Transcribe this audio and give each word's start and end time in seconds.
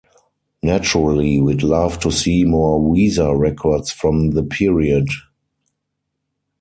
Naturally, 0.63 1.39
we'd 1.39 1.61
love 1.61 1.99
to 1.99 2.09
see 2.11 2.43
more 2.43 2.79
Weezer 2.81 3.37
records 3.37 3.91
from 3.91 4.31
the 4.31 4.41
period. 4.41 5.07